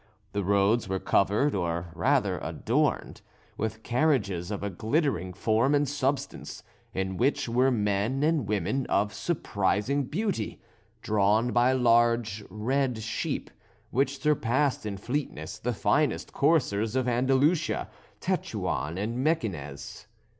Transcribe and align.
The 0.33 0.43
roads 0.43 0.89
were 0.89 0.97
covered, 0.99 1.53
or 1.53 1.91
rather 1.93 2.39
adorned, 2.41 3.21
with 3.55 3.83
carriages 3.83 4.49
of 4.49 4.63
a 4.63 4.69
glittering 4.71 5.31
form 5.31 5.75
and 5.75 5.87
substance, 5.87 6.63
in 6.91 7.17
which 7.17 7.47
were 7.47 7.69
men 7.69 8.23
and 8.23 8.47
women 8.47 8.87
of 8.87 9.13
surprising 9.13 10.05
beauty, 10.05 10.59
drawn 11.03 11.51
by 11.51 11.73
large 11.73 12.43
red 12.49 12.97
sheep 13.03 13.51
which 13.91 14.19
surpassed 14.19 14.87
in 14.87 14.97
fleetness 14.97 15.59
the 15.59 15.71
finest 15.71 16.33
coursers 16.33 16.95
of 16.95 17.07
Andalusia, 17.07 17.87
Tetuan, 18.19 18.97
and 18.97 19.23
Mequinez. 19.23 20.07